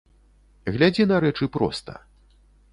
[0.77, 1.91] Глядзі на рэчы проста.